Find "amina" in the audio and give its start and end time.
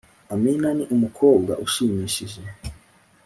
0.33-0.69